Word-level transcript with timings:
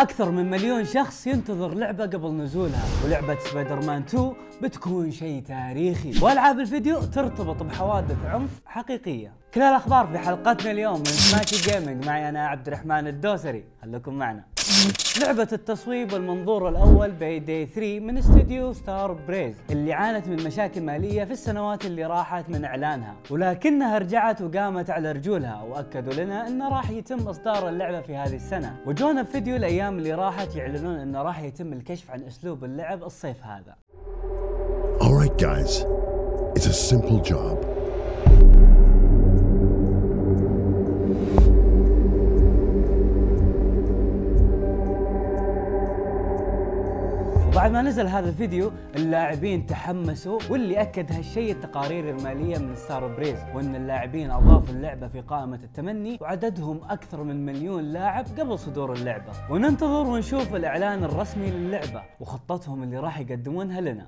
أكثر 0.00 0.30
من 0.30 0.50
مليون 0.50 0.84
شخص 0.84 1.26
ينتظر 1.26 1.74
لعبة 1.74 2.04
قبل 2.04 2.32
نزولها 2.32 2.84
ولعبة 3.04 3.38
سبايدر 3.38 3.86
مان 3.86 4.02
2 4.02 4.32
بتكون 4.62 5.10
شيء 5.10 5.42
تاريخي. 5.42 6.24
وألعاب 6.24 6.60
الفيديو 6.60 7.00
ترتبط 7.00 7.62
بحوادث 7.62 8.26
عنف 8.26 8.50
حقيقية. 8.66 9.32
كل 9.54 9.62
الأخبار 9.62 10.06
في 10.06 10.18
حلقتنا 10.18 10.70
اليوم 10.70 10.98
من 10.98 11.04
سماكي 11.04 11.56
gaming 11.56 12.06
معي 12.06 12.28
أنا 12.28 12.48
عبد 12.48 12.66
الرحمن 12.66 13.06
الدوسري. 13.06 13.64
خليكم 13.82 14.14
معنا 14.14 14.44
لعبة 15.20 15.48
التصويب 15.52 16.14
المنظور 16.14 16.68
الأول 16.68 17.18
Payday 17.18 17.66
3 17.66 18.00
من 18.00 18.18
استوديو 18.18 18.72
Starbreeze 18.72 19.54
اللي 19.70 19.92
عانت 19.92 20.28
من 20.28 20.44
مشاكل 20.44 20.80
مالية 20.80 21.24
في 21.24 21.32
السنوات 21.32 21.84
اللي 21.84 22.04
راحت 22.04 22.50
من 22.50 22.64
إعلانها. 22.64 23.14
ولكنها 23.30 23.98
رجعت 23.98 24.42
وقامت 24.42 24.90
على 24.90 25.12
رجولها 25.12 25.62
وأكدوا 25.62 26.12
لنا 26.12 26.46
أنه 26.48 26.68
راح 26.68 26.90
يتم 26.90 27.28
إصدار 27.28 27.68
اللعبة 27.68 28.00
في 28.00 28.16
هذه 28.16 28.36
السنة. 28.36 28.76
وجونا 28.86 29.22
بفيديو 29.22 29.56
الأيام 29.56 29.98
اللي 29.98 30.14
راحت 30.14 30.56
يعلنون 30.56 30.94
أنه 30.94 31.22
راح 31.22 31.42
يتم 31.42 31.72
الكشف 31.72 32.10
عن 32.10 32.22
أسلوب 32.22 32.64
اللعب 32.64 33.02
الصيف 33.02 33.36
هذا. 33.44 33.74
Alright, 35.00 35.38
guys, 35.38 35.84
it's 36.56 36.66
a 36.66 36.76
simple 36.90 37.20
job. 37.32 37.69
وبعد 47.60 47.72
ما 47.72 47.82
نزل 47.82 48.06
هذا 48.06 48.28
الفيديو 48.28 48.72
اللاعبين 48.96 49.66
تحمسوا 49.66 50.38
واللي 50.50 50.80
أكد 50.80 51.12
هالشيء 51.12 51.52
التقارير 51.52 52.10
المالية 52.10 52.58
من 52.58 52.74
ستار 52.74 53.06
بريز 53.06 53.38
وإن 53.54 53.74
اللاعبين 53.74 54.30
أضافوا 54.30 54.74
اللعبة 54.74 55.08
في 55.08 55.20
قائمة 55.20 55.60
التمني 55.64 56.18
وعددهم 56.20 56.80
أكثر 56.90 57.22
من 57.22 57.46
مليون 57.46 57.84
لاعب 57.84 58.24
قبل 58.38 58.58
صدور 58.58 58.92
اللعبة. 58.92 59.32
وننتظر 59.50 60.06
ونشوف 60.06 60.54
الإعلان 60.54 61.04
الرسمي 61.04 61.50
للعبة 61.50 62.02
وخطتهم 62.20 62.82
اللي 62.82 62.98
راح 62.98 63.20
يقدمونها 63.20 63.80
لنا. 63.80 64.06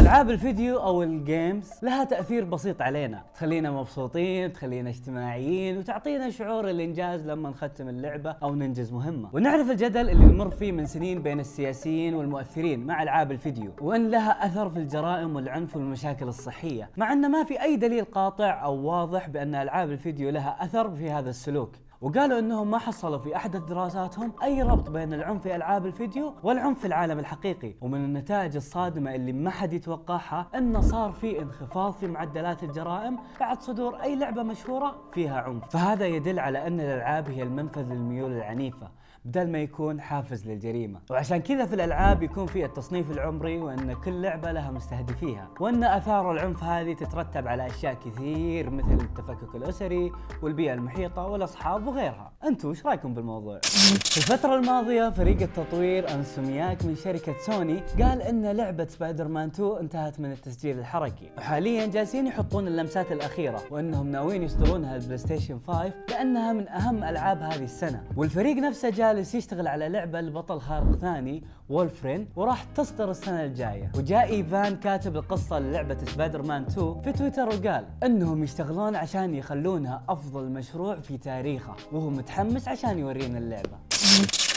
ألعاب 0.00 0.30
الفيديو 0.30 0.78
أو 0.78 1.02
ال 1.02 1.13
games 1.13 1.70
لها 1.82 2.04
تأثير 2.04 2.44
بسيط 2.44 2.82
علينا. 2.82 3.22
تخلينا 3.34 3.70
مبسوطين 3.70 4.52
تخلينا 4.52 4.90
اجتماعيين 4.90 5.78
وتعطينا 5.78 6.30
شعور 6.30 6.70
الإنجاز 6.70 7.26
لما 7.26 7.50
نختم 7.50 7.88
اللعبة 7.88 8.30
أو 8.42 8.54
ننجز 8.54 8.92
مهمة. 8.92 9.28
ونعرف 9.32 9.70
الجدل 9.70 10.10
اللي 10.10 10.24
نمر 10.24 10.50
فيه 10.50 10.72
من 10.72 10.86
سنين 10.86 11.22
بين 11.22 11.40
السياسيين 11.40 12.14
والمؤثرين 12.14 12.63
مع 12.64 13.02
ألعاب 13.02 13.32
الفيديو 13.32 13.70
وإن 13.80 14.10
لها 14.10 14.46
أثر 14.46 14.70
في 14.70 14.78
الجرائم 14.78 15.36
والعنف 15.36 15.76
والمشاكل 15.76 16.28
الصحية 16.28 16.90
مع 16.96 17.12
إن 17.12 17.30
ما 17.30 17.44
في 17.44 17.62
أي 17.62 17.76
دليل 17.76 18.04
قاطع 18.04 18.64
أو 18.64 18.74
واضح 18.74 19.28
بأن 19.28 19.54
ألعاب 19.54 19.90
الفيديو 19.90 20.30
لها 20.30 20.64
أثر 20.64 20.90
في 20.90 21.10
هذا 21.10 21.30
السلوك. 21.30 21.72
وقالوا 22.00 22.38
إنهم 22.38 22.70
ما 22.70 22.78
حصلوا 22.78 23.18
في 23.18 23.36
احدث 23.36 23.62
دراساتهم 23.62 24.32
أي 24.42 24.62
ربط 24.62 24.90
بين 24.90 25.14
العنف 25.14 25.42
في 25.42 25.56
ألعاب 25.56 25.86
الفيديو 25.86 26.34
والعنف 26.42 26.78
في 26.78 26.86
العالم 26.86 27.18
الحقيقي. 27.18 27.74
ومن 27.80 28.04
النتائج 28.04 28.56
الصادمة 28.56 29.14
اللي 29.14 29.32
ما 29.32 29.50
حد 29.50 29.72
يتوقعها 29.72 30.46
انه 30.54 30.80
صار 30.80 31.12
في 31.12 31.42
انخفاض 31.42 31.92
في 31.92 32.06
معدلات 32.06 32.62
الجرائم 32.62 33.18
بعد 33.40 33.60
صدور 33.62 34.02
أي 34.02 34.16
لعبة 34.16 34.42
مشهورة 34.42 34.94
فيها 35.12 35.40
عنف. 35.40 35.64
فهذا 35.70 36.06
يدل 36.06 36.38
على 36.38 36.66
أن 36.66 36.80
الألعاب 36.80 37.30
هي 37.30 37.42
المنفذ 37.42 37.82
للميول 37.82 38.32
العنيفة 38.32 38.88
بدل 39.24 39.50
ما 39.50 39.58
يكون 39.58 40.00
حافز 40.00 40.46
للجريمة. 40.46 41.00
وعشان 41.10 41.38
كذا 41.38 41.66
في 41.66 41.74
الألعاب 41.74 42.22
يكون 42.22 42.46
في 42.46 42.64
التصنيف 42.64 43.10
العمري 43.10 43.58
وأن 43.58 43.92
كل 43.92 44.22
لعبة 44.22 44.52
لها 44.52 44.70
مستهدفيها. 44.70 45.48
وأن 45.60 45.84
آثار 45.84 46.32
العنف 46.32 46.64
هذه 46.64 46.92
تترتب 46.92 47.48
على 47.48 47.66
أشياء 47.66 47.94
كثير 47.94 48.70
مثل 48.70 48.94
التفكك 48.94 49.54
الأسري 49.54 50.12
والبيئة 50.42 50.74
المحيطة 50.74 51.26
والأصحاب 51.26 51.83
وغيرها 51.86 52.32
أنتم 52.44 52.68
إيش 52.68 52.86
رأيكم 52.86 53.14
بالموضوع؟ 53.14 53.58
في 54.04 54.16
الفترة 54.16 54.54
الماضية 54.54 55.10
فريق 55.10 55.42
التطوير 55.42 56.14
Insomniac 56.14 56.84
من 56.84 56.96
شركة 56.96 57.34
سوني 57.46 57.82
قال 58.02 58.22
إن 58.22 58.46
لعبة 58.46 58.86
سبايدر 58.86 59.28
مان 59.28 59.48
2 59.48 59.76
انتهت 59.80 60.20
من 60.20 60.32
التسجيل 60.32 60.78
الحركي. 60.78 61.30
وحاليا 61.38 61.86
جالسين 61.86 62.26
يحطون 62.26 62.68
اللمسات 62.68 63.12
الأخيرة 63.12 63.62
وإنهم 63.70 64.06
ناويين 64.10 64.42
يصدرونها 64.42 64.96
ال 64.96 65.18
PlayStation 65.18 65.58
5 65.66 65.92
لأنها 66.10 66.52
من 66.52 66.68
أهم 66.68 67.04
ألعاب 67.04 67.42
هذه 67.42 67.64
السنة. 67.64 68.04
والفريق 68.16 68.56
نفسه 68.56 68.90
جالس 68.90 69.34
يشتغل 69.34 69.66
على 69.66 69.88
لعبة 69.88 70.20
لبطل 70.20 70.60
خارق 70.60 70.96
ثاني 70.96 71.42
وولفرين 71.68 72.28
وراح 72.36 72.64
تصدر 72.64 73.10
السنة 73.10 73.44
الجاية. 73.44 73.92
وجاء 73.98 74.24
إيفان 74.24 74.76
كاتب 74.76 75.16
القصة 75.16 75.58
للعبة 75.58 75.98
سبايدر 76.04 76.42
مان 76.42 76.62
2 76.62 77.00
في 77.00 77.12
تويتر 77.12 77.48
وقال 77.48 77.86
إنهم 78.02 78.42
يشتغلون 78.42 78.96
عشان 78.96 79.34
يخلونها 79.34 80.02
أفضل 80.08 80.50
مشروع 80.50 81.00
في 81.00 81.18
تاريخه 81.18 81.73
وهو 81.92 82.10
متحمس 82.10 82.68
عشان 82.68 82.98
يورينا 82.98 83.38
اللعبة. 83.38 83.78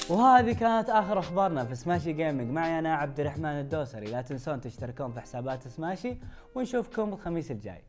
وهذه 0.09 0.53
كانت 0.53 0.89
آخر 0.89 1.19
أخبارنا 1.19 1.65
في 1.65 1.75
سماشي 1.75 2.13
gaming 2.13 2.51
معي 2.51 2.79
أنا 2.79 2.95
عبد 2.95 3.19
الرحمن 3.19 3.45
الدوسري. 3.45 4.05
لا 4.05 4.21
تنسون 4.21 4.61
تشتركون 4.61 5.11
في 5.11 5.21
حسابات 5.21 5.67
سماشي 5.67 6.17
ونشوفكم 6.55 7.13
الخميس 7.13 7.51
الجاي. 7.51 7.83